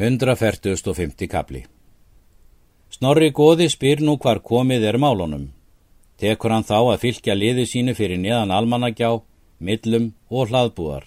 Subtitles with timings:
[0.00, 1.26] 140.
[1.28, 1.60] kapli
[2.88, 5.42] Snorri Góði spyr nú hvar komið er málunum.
[6.16, 9.10] Tekur hann þá að fylgja liði sínu fyrir neðan almanagjá,
[9.58, 11.04] millum og hlaðbúar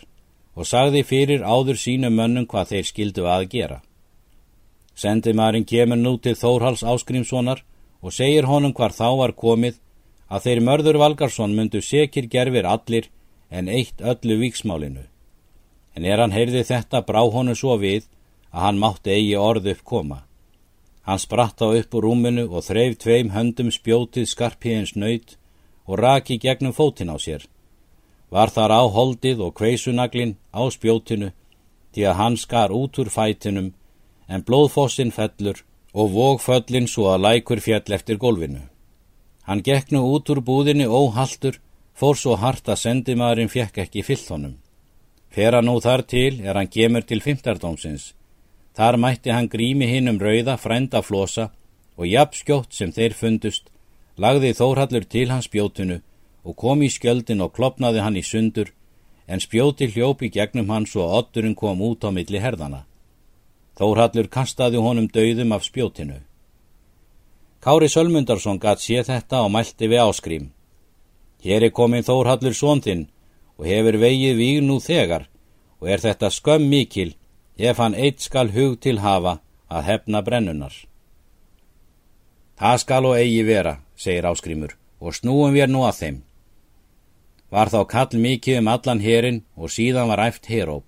[0.54, 3.80] og sagði fyrir áður sínu mönnum hvað þeir skildu að gera.
[4.94, 7.66] Sendimarinn kemur nú til Þórhals Áskrimssonar
[8.06, 9.82] og segir honum hvar þá var komið
[10.30, 13.10] að þeir mörður Valgarsson myndu sekir gerfir allir
[13.50, 15.08] en eitt öllu víksmálinu.
[15.98, 18.06] En er hann heyrði þetta brá honu svo við
[18.54, 20.20] að hann mátti eigi orð upp koma.
[21.04, 25.36] Hann spratt á upp úr rúminu og þreif tveim höndum spjótið skarpíðins nöyt
[25.90, 27.44] og raki gegnum fótin á sér.
[28.30, 31.34] Var þar á holdið og kveisunaglin á spjótinu
[31.94, 33.74] því að hann skar út úr fætinum
[34.30, 38.64] en blóðfossin fellur og vógföllin svo að lækur fjall eftir gólfinu.
[39.44, 41.60] Hann gekk nú út úr búðinni óhaldur,
[41.94, 44.56] fór svo hart að sendimaðurinn fjekk ekki fyllt honum.
[45.30, 48.14] Fera nú þar til er hann gemur til fymtardómsins
[48.74, 51.52] Þar mætti hann grími hinn um rauða frænda flosa
[51.98, 53.70] og jafnskjótt sem þeir fundust,
[54.18, 56.00] lagði Þórhallur til hans spjótinu
[56.44, 58.74] og kom í skjöldin og klopnaði hann í sundur,
[59.28, 62.84] en spjóti hljópi gegnum hann svo að otturinn kom út á milli herðana.
[63.80, 66.20] Þórhallur kastaði honum dauðum af spjótinu.
[67.64, 70.50] Kári Sölmundarsson gatt sé þetta og mælti við áskrím.
[71.46, 73.08] Hér er komin Þórhallur svondinn
[73.58, 75.30] og hefur vegið víg nú þegar
[75.80, 77.14] og er þetta skömm mikil
[77.58, 80.74] Ég fann eitt skal hug til hafa að hefna brennunar.
[82.58, 86.18] Það skal og eigi vera, segir áskrimur, og snúum við nú að þeim.
[87.54, 90.88] Var þá kall mikið um allan herin og síðan var æft heróp.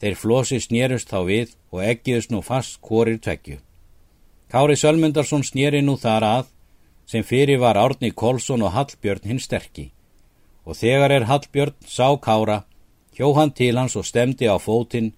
[0.00, 3.58] Þeir flosi snérust þá við og eggiðust nú fast korir tvekju.
[4.50, 6.46] Kári Sölmundarsson snéri nú þar að,
[7.06, 9.90] sem fyrir var Árni Kolsson og Hallbjörn hinn sterkki.
[10.66, 12.62] Og þegar er Hallbjörn sá Kára,
[13.14, 15.12] hjó hann til hans og stemdi á fótinn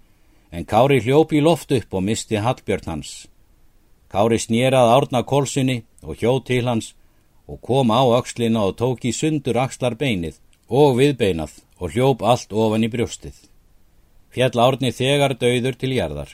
[0.52, 3.12] en Kári hljópi í loft upp og misti Hallbjörn hans.
[4.12, 6.92] Kári snýrað árna kolsunni og hjó til hans
[7.48, 10.36] og kom á aukslina og tók í sundur axlar beinið
[10.68, 13.34] og viðbeinað og hljóp allt ofan í brjóstið.
[14.32, 16.30] Fjall árni þegar döður til jarðar.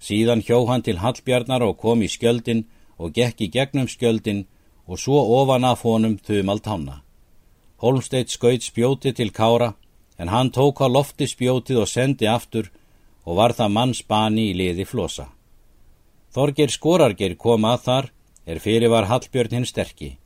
[0.00, 2.66] Síðan hjó hann til Hallbjarnar og kom í skjöldin
[2.96, 4.44] og gekk í gegnum skjöldin
[4.86, 7.00] og svo ofan af honum þumalt hanna.
[7.80, 9.74] Holmsteitt skaut spjóti til Kára
[10.18, 12.70] en hann tók á lofti spjótið og sendi aftur
[13.24, 15.28] og var það mannsbani í liði flosa.
[16.34, 18.06] Þorger skorarger kom að þar,
[18.46, 20.16] er fyrir var Hallbjörn hinn sterkki.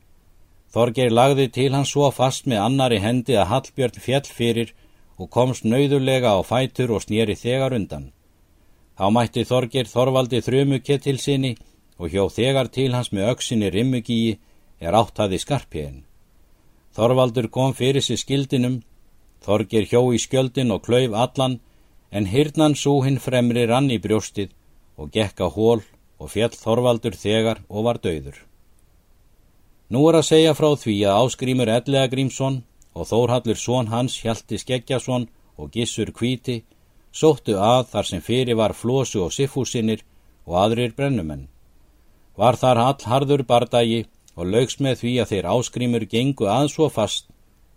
[0.74, 4.74] Þorger lagði til hans svo fast með annari hendi að Hallbjörn fjell fyrir
[5.18, 8.10] og komst nauðulega á fætur og snýri þegar undan.
[8.98, 11.54] Þá mætti Þorger Þorvaldi þrjumukett til sinni
[11.98, 14.38] og hjó þegar til hans með auksinni rimmugíi
[14.80, 16.04] er áttaði skarpiðin.
[16.94, 18.82] Þorvaldur kom fyrir sér skildinum,
[19.44, 21.60] Þorger hjó í skjöldin og klauf allan
[22.10, 24.54] en hyrnan svo hinn fremri rann í brjóstið
[24.96, 25.82] og gekka hól
[26.18, 28.38] og fjall Þorvaldur þegar og var döður.
[29.88, 34.58] Nú er að segja frá því að áskrímur Ellega Grímsson og Þórhallur són hans Hjalti
[34.60, 36.62] Skeggjason og Gissur Kvíti
[37.12, 40.04] sóttu að þar sem fyrir var Flósu og Siffúsinnir
[40.46, 41.48] og aðrir brennumenn.
[42.36, 44.04] Var þar allharður bardagi
[44.36, 47.26] og laugs með því að þeir áskrímur gengu að svo fast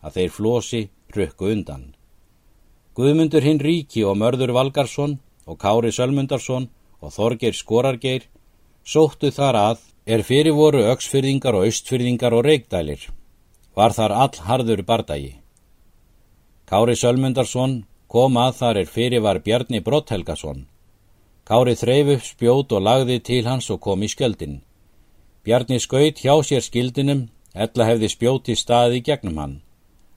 [0.01, 0.83] að þeir Flósi
[1.15, 1.91] rökku undan.
[2.91, 5.13] Guðmundur hinn ríki og mörður Valgarsson
[5.47, 6.65] og Kári Sölmundarsson
[6.99, 8.25] og Þorgeir Skorargeir
[8.83, 13.05] sóttu þar að er fyrir voru auksfyrðingar og austfyrðingar og reikdælir.
[13.75, 15.37] Var þar all harður bardagi.
[16.67, 20.65] Kári Sölmundarsson kom að þar er fyrir var Bjarni Brotthelgason.
[21.47, 24.59] Kári þreif upp spjót og lagði til hans og kom í skjöldin.
[25.43, 29.55] Bjarni skaut hjá sér skildinum, ella hefði spjóti staði gegnum hann.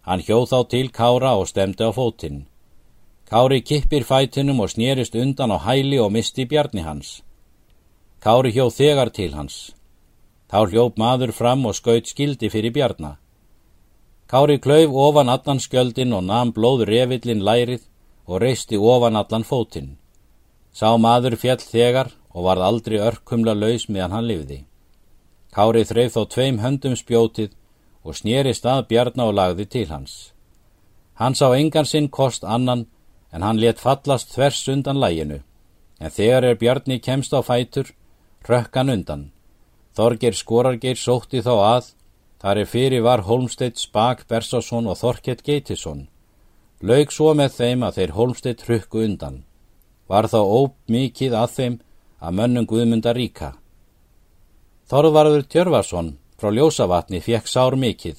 [0.02, 2.44] Hann hjóð þá til Kára og stemdi á fótinn.
[3.30, 7.22] Kári kippir fætinum og snýrist undan á hæli og misti bjarni hans.
[8.20, 9.72] Kári hjóð þegar til hans.
[10.50, 13.16] Þá hljóp maður fram og skaut skildi fyrir bjarna.
[14.28, 17.82] Kári klauf ofan allan skjöldin og namn blóð revillin lærið
[18.26, 19.96] og reisti ofan allan fótinn.
[20.72, 24.64] Sá maður fjall þegar og varð aldrei örkumla laus meðan hann livði.
[25.54, 27.52] Kári þreif þó tveim höndum spjótið
[28.04, 30.34] og snýrist að bjarna og lagði til hans.
[31.14, 32.86] Hann sá engan sinn kost annan
[33.34, 35.40] en hann let fallast þvers undan læginu,
[35.98, 37.90] en þegar er Bjarni kemst á fætur,
[38.46, 39.30] rökkan undan.
[39.98, 41.88] Þorger Skorargeir sótti þá að,
[42.42, 46.06] þar er fyrir var Holmstedt Spak Bersásson og Þorkett Geitisson.
[46.82, 49.42] Laug svo með þeim að þeir Holmstedt rökku undan.
[50.06, 51.78] Var þá óp mikið að þeim
[52.20, 53.54] að mönnum Guðmunda ríka.
[54.90, 58.18] Þorvarður Tjörvarsson frá Ljósavatni fekk sár mikið.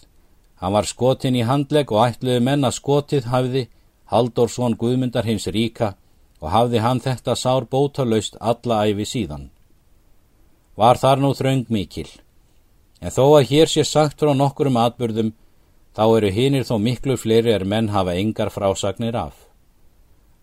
[0.59, 3.67] Hann var skotin í handleg og ætluði menna skotið hafði
[4.11, 5.95] Halldórsson Guðmundar hins ríka
[6.41, 9.49] og hafði hann þetta sár bótalaust alla æfi síðan.
[10.75, 12.09] Var þar nú þraung mikil,
[13.01, 15.33] en þó að hér sé sagt frá nokkurum atbyrðum,
[15.95, 19.35] þá eru hinnir þó miklu fleiri er menn hafa engar frásagnir af.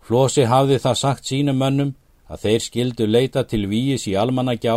[0.03, 1.93] Flósi hafði það sagt sínum mönnum
[2.27, 4.75] að þeir skildu leita til víis í almannagjá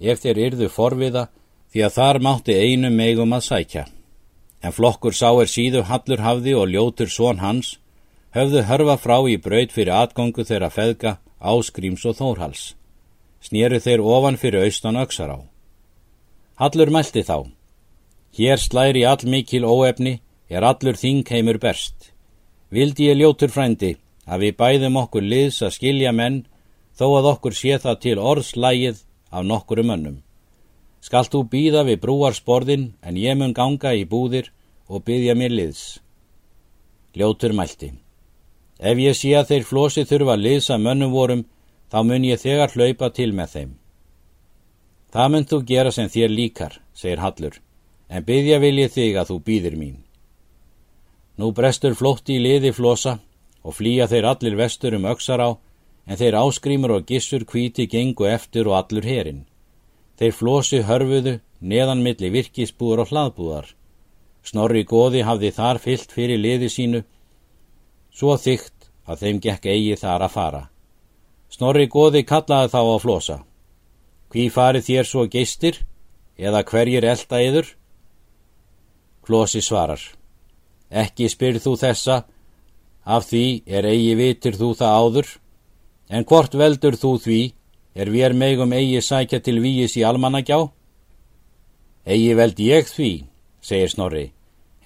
[0.00, 1.26] ef þeir yrðu forviða
[1.72, 3.84] því að þar mátti einu megum að sækja.
[4.62, 7.78] En flokkur sá er síðu hallur hafði og ljótur són hans,
[8.32, 12.62] höfðu hörfa frá í braud fyrir atgöngu þeirra feðga, áskríms og þórhals.
[13.42, 15.38] Snýru þeir ofan fyrir austan öksar á.
[16.56, 17.50] Hallur mælti þá.
[18.32, 22.12] Hér slæri all mikil óefni, er allur þingheimur berst.
[22.72, 26.46] Vildi ég ljótur frændi, að við bæðum okkur liðs að skilja menn,
[26.96, 29.02] þó að okkur sé það til orðslægið
[29.32, 30.22] af nokkuru mönnum.
[31.02, 34.52] Skalt þú býða við brúarsporðin en ég mun ganga í búðir
[34.88, 35.98] og byggja mér liðs.
[37.18, 37.92] Ljótur mælti.
[38.82, 41.44] Ef ég sé að þeir flosi þurfa að mönnum vorum,
[41.90, 43.72] þá mun ég þegar hlaupa til með þeim.
[45.12, 47.60] Það mun þú gera sem þér líkar, segir Hallur,
[48.08, 49.98] en byggja vil ég þig að þú býðir mín.
[51.38, 53.18] Nú brestur flótti í liði flosa
[53.62, 55.50] og flýja þeir allir vestur um öksar á,
[56.08, 59.44] en þeir áskrímur og gissur kvíti gengu eftir og allur herin.
[60.18, 63.66] Þeir flosi hörfuðu neðan milli virkisbúar og hlaðbúar.
[64.42, 67.04] Snorri góði hafði þar fyllt fyrir liði sínu,
[68.10, 68.71] svo þygt
[69.06, 70.62] að þeim gekk eigi þar að fara.
[71.52, 73.38] Snorri góði kallaði þá á flosa.
[74.32, 75.82] Hví farið þér svo geistir,
[76.38, 77.72] eða hverjir elda yður?
[79.26, 80.00] Flosi svarar.
[80.90, 82.22] Ekki spyrð þú þessa,
[83.04, 85.28] Af því er eigi vitir þú það áður,
[86.08, 87.40] en hvort veldur þú því
[87.98, 90.70] er við megum eigi sækja til víis í almannagjá?
[92.06, 93.10] Egi veld ég því,
[93.60, 94.26] segir Snorri,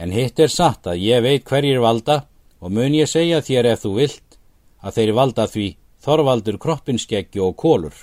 [0.00, 2.24] en hitt er satt að ég veit hverjir valda
[2.66, 4.36] og mun ég segja þér ef þú vilt
[4.82, 5.66] að þeir valda því
[6.02, 7.94] þorvaldur kroppinskeggi og kólur.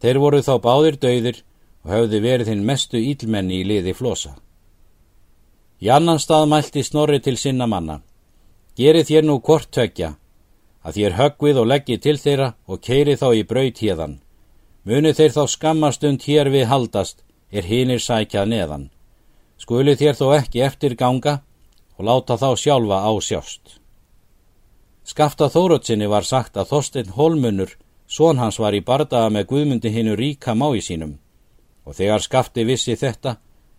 [0.00, 1.42] Þeir voru þá báðir döðir
[1.84, 4.32] og höfðu verið hinn mestu ílmenni í liði flosa.
[5.84, 8.00] Í annan stað mælti Snorri til sinna manna.
[8.80, 10.14] Gerið þér nú hvort tökja,
[10.80, 14.20] að þér höggvið og leggið til þeirra og keiri þá í braut hérðan.
[14.88, 17.20] Munið þeir þá skammastund hér við haldast,
[17.52, 18.90] er hinnir sækjað neðan.
[19.60, 21.42] Skulið þér þó ekki eftir ganga
[21.98, 23.78] og láta þá sjálfa á sjást.
[25.04, 27.74] Skafta Þórótsinni var sagt að Þorstein Holmunur,
[28.06, 31.18] són hans var í bardaga með Guðmundi hinnu ríka mái sínum
[31.84, 33.36] og þegar skafti vissi þetta,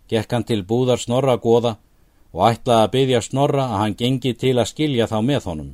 [0.08, 1.76] gekk hann til búðar snorra goða
[2.34, 5.70] og ætlaði að byggja snorra að hann gengi til að skilja þá með honum.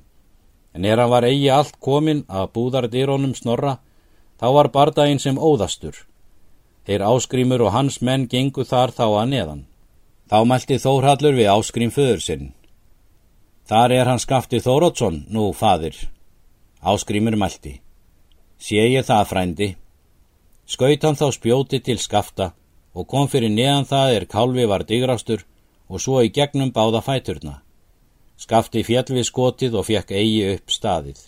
[0.74, 3.78] En er hann var eigi allt komin að búðardýrónum snorra,
[4.38, 5.96] þá var bardaginn sem óðastur.
[6.86, 9.64] Þeir áskrimur og hans menn gengu þar þá að neðan.
[10.30, 12.50] Þá mælti Þórhallur við áskrim föður sinn.
[13.66, 15.96] Þar er hann skafti Þórótsson, nú fadir.
[16.86, 17.80] Áskrimur mælti.
[18.62, 19.68] Sé ég það, frændi.
[20.70, 22.52] Skaut hann þá spjóti til skafta
[22.94, 25.42] og kom fyrir neðan það er kálvi var digrastur
[25.90, 27.56] og svo í gegnum báða fæturna.
[28.38, 31.18] Skafti fjall við skotið og fekk eigi upp staðið.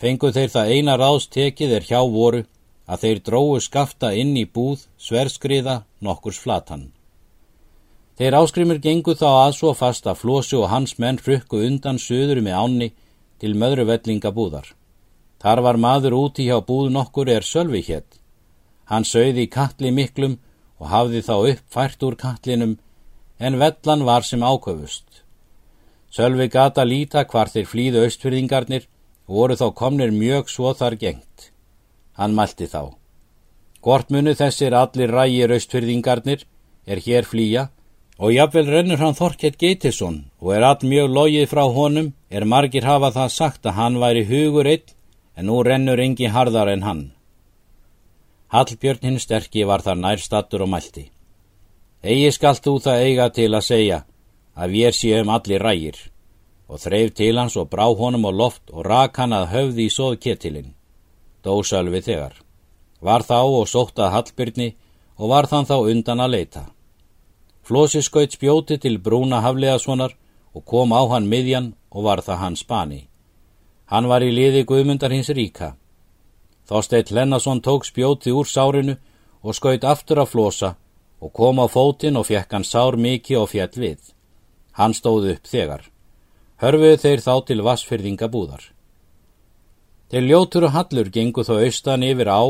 [0.00, 2.42] Fenguð þeir það eina ráðstekið er hjá voru
[2.88, 6.88] að þeir dróðu skafta inn í búð sverskriða nokkurs flatan.
[8.18, 12.42] Þeir áskrimur gengu þá að svo fast að Flósi og hans menn frukku undan söður
[12.44, 12.88] með ánni
[13.40, 14.68] til möðruvellinga búðar.
[15.42, 18.20] Þar var maður úti hjá búð nokkur er sölvi hétt.
[18.84, 20.36] Hann sögði í katli miklum
[20.78, 22.76] og hafði þá upp fært úr katlinum
[23.40, 25.08] en vellan var sem áköfust.
[26.12, 28.86] Sölvi gata líta hvar þeir flýðu austfyrðingarnir
[29.26, 31.48] og voru þá komnir mjög svo þar gengt.
[32.20, 32.92] Hann mælti þá.
[33.82, 36.44] Hvort munu þessir allir rægir austfyrðingarnir
[36.86, 37.70] er hér flýja
[38.22, 42.84] og jafnvel rennur hann Þorkett Geitisson og er all mjög logið frá honum er margir
[42.86, 44.92] hafa það sagt að hann væri hugur einn
[45.36, 47.00] en nú rennur engi harðar en hann.
[48.54, 51.08] Hallbjörn hinn sterkji var þar nærstattur og mælti.
[52.02, 53.98] Egi skalt þú það eiga til að segja
[54.54, 55.98] að við séum allir rægir
[56.68, 59.94] og þreif til hans og brá honum á loft og rak hann að höfði í
[59.96, 60.76] sóð kettilinn.
[61.42, 62.38] Dósölvi þegar.
[63.02, 64.68] Var þá og sóttað Hallbyrni
[65.18, 66.64] og var þann þá undan að leita.
[67.62, 70.16] Flósi skaut spjóti til brúna hafleðasvonar
[70.54, 73.06] og kom á hann miðjan og var það hans spani.
[73.86, 75.76] Hann var í liði guðmundar hins ríka.
[76.66, 78.96] Þósteitt Lennason tók spjóti úr sárinu
[79.42, 80.74] og skaut aftur að flosa
[81.22, 84.02] og kom á fótinn og fekk hann sár mikið og fjall við.
[84.74, 85.86] Hann stóð upp þegar.
[86.58, 88.62] Hörfuðu þeir þá til vassfyrðinga búðar.
[90.10, 92.42] Til ljótur og hallur gengu þó austan yfir á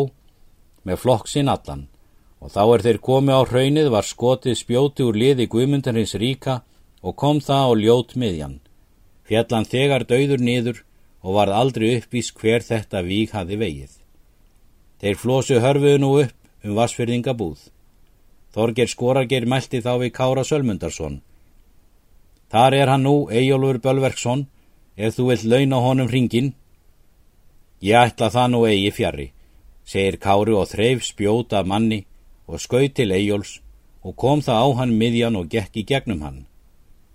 [0.88, 1.91] með flokk sinn allan
[2.42, 6.62] og þá er þeir komi á hraunið var skotið spjóti úr liði guðmundarins ríka
[7.02, 8.56] og kom það á ljót miðjan.
[9.22, 10.82] Fjallan þegar dauður niður
[11.22, 13.92] og varð aldrei uppvís hver þetta vík hafi vegið.
[14.98, 17.60] Þeir flósu hörfuðu nú upp um vassfyrðingabúð.
[18.52, 21.22] Þorger Skorarger mælti þá við Kára Sölmundarsson.
[22.52, 24.48] Þar er hann nú, Eyjólfur Bölverksson,
[24.98, 26.52] ef þú vilt launa honum hringin.
[27.80, 29.28] Ég ætla það nú eigi fjari,
[29.86, 32.04] segir Kári og þreif spjóta manni
[32.46, 33.60] og skauð til Eyjóls
[34.02, 36.46] og kom það á hann miðjan og gekk í gegnum hann.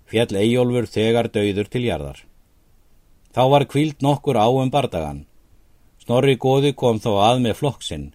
[0.08, 2.22] Fjall Eyjólfur þegar döður til jarðar.
[3.34, 5.26] Þá var kvíld nokkur á um bardagan.
[6.00, 8.06] Snorri góði kom þá að með flokksinn.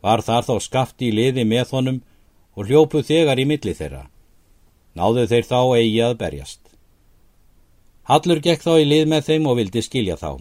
[0.00, 2.00] Var þar þá skafti í liði með honum
[2.56, 4.06] og hljópu þegar í milli þeirra.
[4.96, 6.62] Náðu þeir þá eigi að berjast.
[8.08, 10.40] Hallur gekk þá í lið með þeim og vildi skilja þá.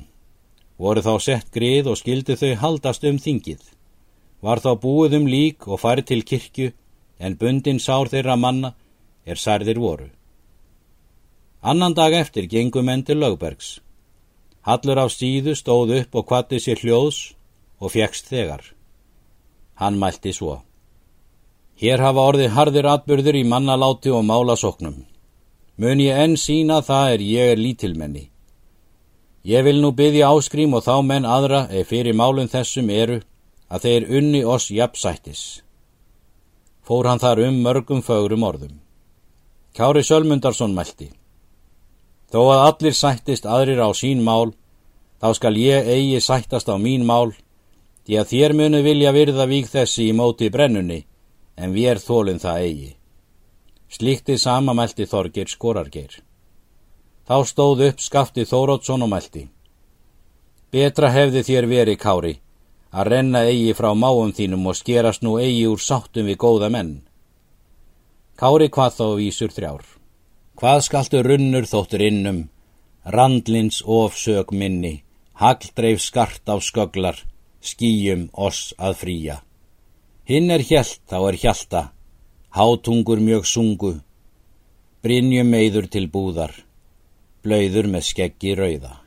[0.80, 3.60] Voru þá sett grið og skildi þau haldast um þingið.
[4.42, 6.72] Var þá búið um lík og farið til kirkju
[7.20, 8.74] en bundin sár þeirra manna
[9.26, 10.08] er særðir voru.
[11.62, 13.80] Annan dag eftir gengum enn til lögbergs.
[14.64, 17.20] Hallur af síðu stóð upp og kvatti sér hljóðs
[17.80, 18.64] og fjekst þegar.
[19.76, 20.62] Hann mælti svo.
[21.80, 25.04] Hér hafa orðið harðir atbyrður í mannaláti og málasóknum.
[25.80, 28.26] Mun ég enn sína það er ég er lítilmenni.
[29.44, 33.22] Ég vil nú byggja áskrím og þá menn aðra ef fyrir málun þessum eru
[33.70, 35.62] að þeir unni oss jafnsættis.
[36.86, 38.80] Fór hann þar um mörgum fögrum orðum.
[39.78, 41.12] Kári Sölmundarsson mælti.
[42.34, 44.54] Þó að allir sættist aðrir á sín mál,
[45.22, 47.34] þá skal ég eigi sættast á mín mál,
[48.06, 51.04] því að þér munu vilja virða vík þessi í móti brennunni,
[51.58, 52.92] en við er þólinn það eigi.
[53.90, 56.20] Slíktið sama mælti Þorgir skorargeir.
[57.30, 59.48] Þá stóð upp skafti Þórótsson og mælti.
[60.70, 62.36] Betra hefði þér verið, Kári,
[62.92, 66.94] að renna eigi frá máum þínum og skerast nú eigi úr sáttum við góða menn.
[68.40, 69.84] Kári hvað þá vísur þrjár.
[70.60, 72.40] Hvað skaltu runnur þóttur innum,
[73.06, 75.04] randlins ofsög minni,
[75.40, 77.20] hagldreif skart á sköglar,
[77.62, 79.38] skýjum oss að fríja.
[80.28, 81.82] Hinn er hjælt, þá er hjælta,
[82.56, 83.94] hátungur mjög sungu,
[85.04, 86.52] brinjum meður til búðar,
[87.44, 88.98] blöyður með skeggi rauða.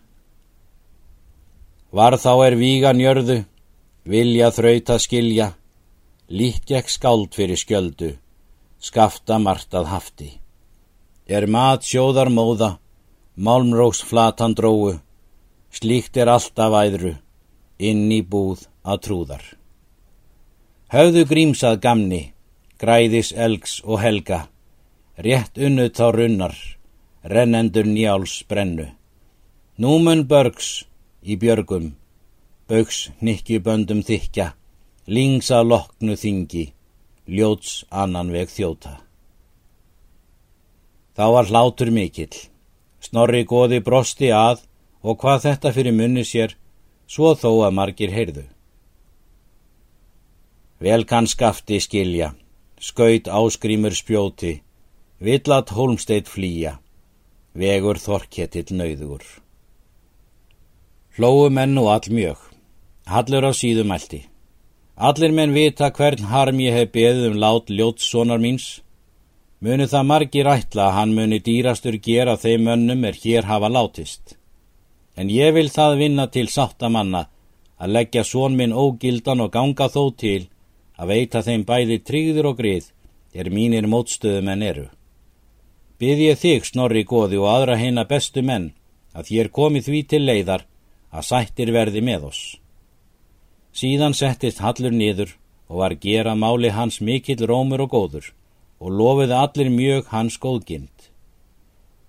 [1.92, 3.42] Var þá er vígan jörðu,
[4.04, 5.52] vilja þrauta skilja,
[6.28, 8.16] líkjekk skáld fyrir skjöldu,
[8.82, 10.30] skafta martað hafti.
[11.26, 12.76] Er mat sjóðar móða,
[13.36, 14.98] málmróks flatan dróu,
[15.70, 17.14] slíkt er alltaf æðru,
[17.78, 19.44] inn í búð að trúðar.
[20.92, 22.22] Höfðu grímsað gamni,
[22.76, 24.48] græðis elgs og helga,
[25.16, 26.56] rétt unnut þá runnar,
[27.22, 28.90] rennendur njáls brennu.
[29.78, 30.82] Númun börgs
[31.22, 31.94] í björgum,
[32.68, 34.52] bauks nikkjuböndum þykja,
[35.06, 36.66] lingsa loknu þingi,
[37.26, 38.98] ljóts annan veg þjóta.
[41.16, 42.34] Þá var hlátur mikill,
[43.02, 44.62] snorri goði brosti að
[45.02, 46.54] og hvað þetta fyrir munni sér,
[47.06, 48.46] svo þó að margir heyrðu.
[50.82, 52.32] Vel kann skafti skilja,
[52.80, 54.56] skaut áskrímur spjóti,
[55.22, 56.78] villat holmsteit flýja,
[57.54, 59.26] vegur þorketill nauður.
[61.18, 62.40] Hlóu menn og all mjög,
[63.06, 64.22] hallur á síðum eldi.
[64.96, 68.82] Allir menn vita hvern harm ég hef beðið um lát ljótssonar míns.
[69.62, 74.36] Munu það margir ætla að hann muni dýrastur gera þeim mönnum er hér hafa látist.
[75.16, 77.26] En ég vil það vinna til sáttamanna
[77.82, 80.48] að leggja són minn ógildan og ganga þó til
[80.96, 82.90] að veita þeim bæði tryggður og grið
[83.34, 84.86] er mínir mótstöðum en eru.
[85.98, 88.72] Byð ég þig, snorri góði og aðra heina bestu menn,
[89.14, 90.66] að þér komið því til leiðar
[91.12, 92.42] að sættir verði með oss.
[93.72, 95.36] Síðan settist Hallur niður
[95.68, 98.32] og var gera máli hans mikill rómur og góður
[98.82, 101.08] og lofiði allir mjög hans góðgind.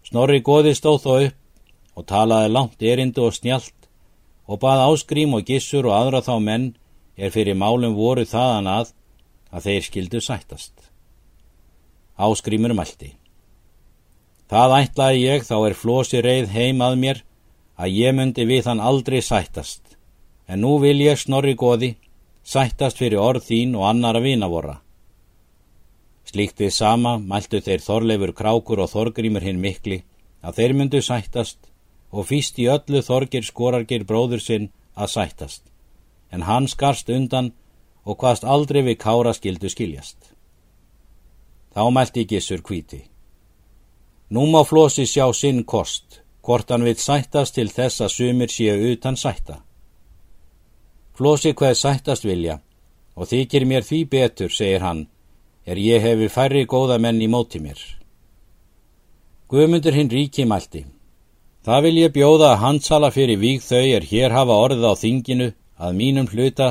[0.03, 1.39] Snorri góði stóð þó upp
[1.95, 3.87] og talaði langt erindu og snjált
[4.47, 6.69] og bað áskrím og gissur og aðra þá menn
[7.15, 8.93] er fyrir málum voru þaðan að
[9.53, 10.73] að þeir skildu sættast.
[12.17, 13.13] Áskrimur mælti.
[14.49, 17.21] Það ætlaði ég þá er flosi reið heim að mér
[17.77, 19.92] að ég myndi við hann aldrei sættast,
[20.47, 21.95] en nú vil ég snorri goði
[22.43, 24.79] sættast fyrir orð þín og annara vinavora.
[26.29, 30.03] Slíktið sama mæltu þeir Þorleifur Krákur og Þorgrímur hinn mikli
[30.41, 31.59] að þeir myndu sættast
[32.11, 35.63] og fýst í öllu Þorgir skorargir bróður sinn að sættast
[36.33, 37.51] en hann skarst undan
[38.03, 40.17] og hvaðst aldrei við kára skildu skiljast.
[41.73, 43.03] Þá mælti Gissur kvíti.
[44.33, 48.91] Nú má Flósi sjá sinn kost, hvort hann vil sættast til þess að sumir séu
[48.91, 49.61] utan sætta.
[51.13, 52.59] Flósi hvað sættast vilja,
[53.13, 55.07] og þykir mér því betur, segir hann,
[55.65, 57.77] er ég hefi færri góða menn í móti mér.
[59.49, 60.85] Guðmundur hinn ríki mælti.
[61.63, 65.49] Það vil ég bjóða að handsala fyrir víg þau er hér hafa orðið á þinginu
[65.77, 66.69] að mínum hluta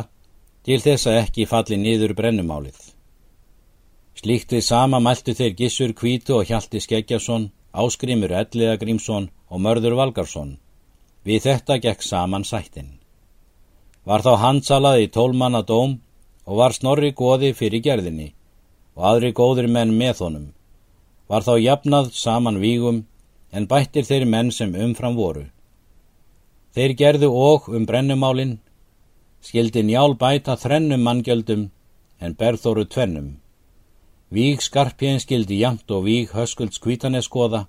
[0.67, 2.81] til þess að ekki falli niður brennumálið.
[4.19, 9.97] Slíkt við sama mæltu þeir Gissur Kvítu og Hjalti Skeggjason, Áskrimur Elliða Grímsson og Mörður
[10.03, 10.59] Valgarsson.
[11.25, 13.02] Við þetta gekk saman sættin.
[14.05, 16.01] Var þá handsalað í tólmanna dóm
[16.47, 18.33] og var snorri góði fyrir gerðinni
[18.97, 20.49] og aðri góðri menn með honum.
[21.31, 23.05] Var þá jafnað saman vígum
[23.53, 25.45] en bættir þeir menn sem umfram voru.
[26.75, 28.59] Þeir gerðu og um brennumálinn,
[29.45, 31.69] skildi njál bæta þrennum manngjöldum
[32.21, 33.37] en berðóru tvennum.
[34.33, 37.67] Víg skarpjén skildi jamt og víg höskulds kvítaneskoða,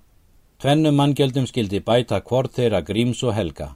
[0.58, 3.74] tvennum manngjöldum skildi bæta hvort þeirra gríms og helga.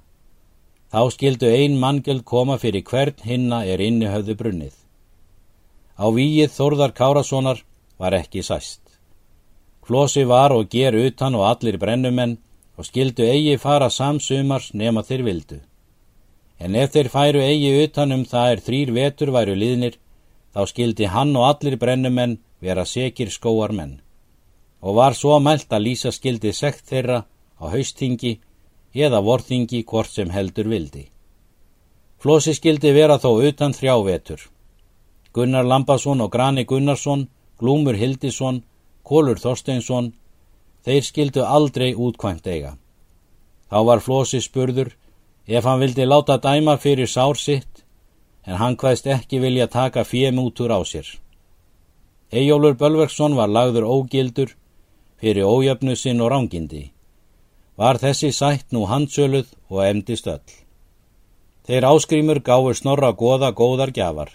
[0.89, 4.75] Þá skildu ein manngjöld koma fyrir hvern hinna er inni höfðu brunnið.
[6.01, 7.65] Á víið Þórðar Kárasónar
[7.99, 8.81] var ekki sæst.
[9.85, 12.39] Flósi var og ger utan og allir brennumenn
[12.79, 15.61] og skildu eigi fara samsumars nema þeir vildu.
[16.59, 19.95] En ef þeir færu eigi utan um það er þrýr vetur væru liðnir,
[20.55, 23.99] þá skildi hann og allir brennumenn vera sekir skóar menn.
[24.81, 27.25] Og var svo mælt að lýsa skildi sekt þeirra
[27.61, 28.39] á haustingi
[28.95, 31.09] eða vortingi hvort sem heldur vildi.
[32.19, 34.41] Flósi skildi vera þó utan þrjá vetur.
[35.33, 37.29] Gunnar Lambasson og Grani Gunnarsson,
[37.59, 38.63] Glúmur Hildisson,
[39.05, 40.13] Kólur Þorsteinsson,
[40.85, 42.77] þeir skildu aldrei útkvæmt eiga.
[43.71, 44.95] Þá var Flósi spurður
[45.47, 47.85] ef hann vildi láta dæma fyrir sár sitt,
[48.47, 51.07] en hann hvaðst ekki vilja taka fjemútur á sér.
[52.33, 54.55] Ejólur Bölverksson var lagður ógildur
[55.21, 56.91] fyrir ójöfnu sinn og rángindi.
[57.79, 60.55] Var þessi sætt nú handsöluð og emdist öll.
[61.69, 64.33] Þeir áskrimur gáur snorra goða góðar gjafar.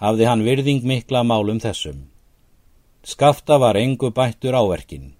[0.00, 2.06] Hafði hann virðing mikla málum þessum.
[3.04, 5.12] Skafta var engu bættur áverkin.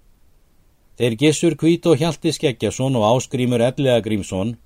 [0.97, 4.57] Þeir gissur kvít og hjalti Skeggjason og áskrímur Ellega Grímsson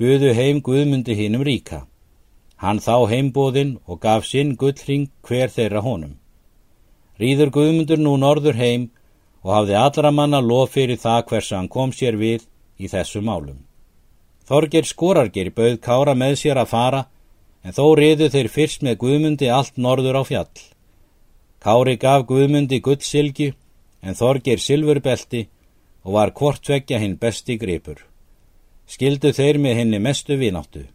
[0.00, 1.84] buðu heim Guðmundi hinnum ríka.
[2.56, 6.16] Hann þá heimbóðinn og gaf sinn gullring hver þeirra honum.
[7.20, 8.88] Rýður Guðmundur nú norður heim
[9.42, 12.46] og hafði allra manna lof fyrir það hversa hann kom sér við
[12.78, 13.62] í þessu málum.
[14.46, 17.02] Þorger Skorarger bauð Kára með sér að fara
[17.62, 20.62] en þó riðu þeir fyrst með Guðmundi allt norður á fjall.
[21.62, 23.52] Kári gaf Guðmundi gullsilgi
[24.02, 25.46] en Þorgir silfurbelti
[26.02, 28.00] og var hvort vekja hinn besti gripur.
[28.86, 30.88] Skildu þeir með henni mestu vináttu.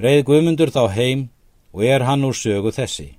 [0.00, 1.28] Reið Guðmundur þá heim
[1.72, 3.14] og er hann úr sögu þessi.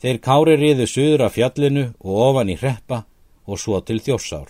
[0.00, 3.04] Þeir Kári riðu suður af fjallinu og ofan í hreppa
[3.50, 4.46] og svo til þjórsár.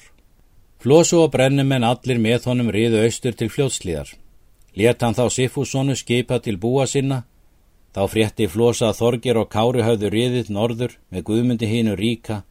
[0.80, 4.12] Flósu og brennumenn allir með honum riðu austur til fljótslíðar.
[4.76, 7.24] Let hann þá Sifúsonu skipa til búa sinna
[7.90, 12.42] Þá frétti flosa að Þorgir og Kári hafðu riðið norður með Guðmundi hínu ríka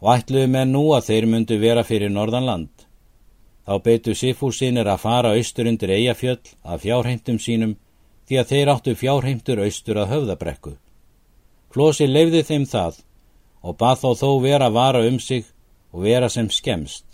[0.00, 2.70] og ætluðu með nú að þeir myndu vera fyrir norðan land.
[3.66, 7.74] Þá beitu Sifúsinir að fara austur undir eigafjöll að fjárheimtum sínum
[8.28, 10.72] því að þeir áttu fjárheimtur austur að höfðabrekku.
[11.74, 13.02] Flosi leifði þeim það
[13.66, 15.44] og bað þó þó vera að vara um sig
[15.96, 17.06] og vera sem skemst.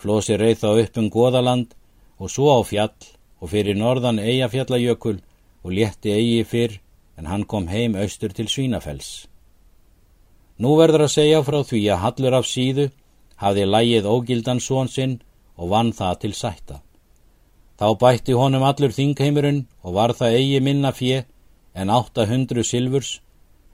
[0.00, 1.74] Flosi reið þá upp um goðaland
[2.16, 3.10] og svo á fjall
[3.44, 5.18] og fyrir norðan eigafjallajökul
[5.64, 6.78] og létti eigi fyrr
[7.20, 9.28] en hann kom heim austur til Svínafells.
[10.56, 12.88] Nú verður að segja frá því að Hallur af síðu
[13.36, 15.18] hafði lægið ógildan són sinn
[15.60, 16.80] og vann það til sætta.
[17.76, 21.20] Þá bætti honum allur þingheimurinn og var það eigi minna fjö
[21.74, 23.18] en 800 silfurs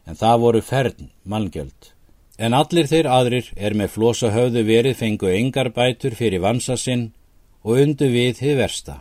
[0.08, 1.92] en það voru fern manngjöld.
[2.40, 7.10] En allir þeir aðrir er með flosa höfðu verið fengu engar bætur fyrir vansa sinn
[7.60, 8.94] og undu við þið versta.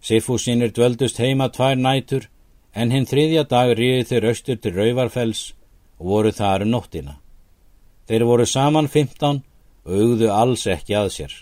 [0.00, 2.30] Sifúsinir dvöldust heima tvær nætur
[2.72, 5.42] en hinn þriðja dag ríði þeir austur til Rauvarfells
[6.00, 7.18] og voru þar um nóttina.
[8.08, 9.44] Þeir voru saman 15
[9.84, 11.38] og augðu alls ekki að sér.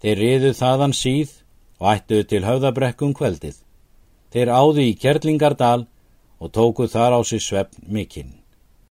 [0.00, 1.36] Þeir riðu þaðan síð
[1.80, 3.56] og ættuðu til höfðabrekkum kveldið.
[4.32, 5.86] Þeir áðu í Kjerlingardal
[6.40, 8.39] og tókuð þar á sig svefn mikinn.